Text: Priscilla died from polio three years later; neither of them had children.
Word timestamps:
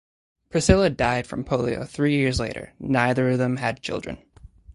Priscilla 0.49 0.89
died 0.89 1.27
from 1.27 1.43
polio 1.43 1.87
three 1.87 2.15
years 2.17 2.39
later; 2.39 2.73
neither 2.79 3.29
of 3.29 3.37
them 3.37 3.57
had 3.57 3.83
children. 3.83 4.17